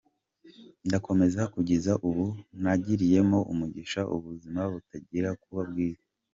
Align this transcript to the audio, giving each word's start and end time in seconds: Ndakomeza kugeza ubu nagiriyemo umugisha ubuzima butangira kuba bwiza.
Ndakomeza 0.87 1.41
kugeza 1.53 1.91
ubu 2.07 2.25
nagiriyemo 2.63 3.39
umugisha 3.51 4.01
ubuzima 4.15 4.61
butangira 4.73 5.29
kuba 5.43 5.61
bwiza. 5.69 6.03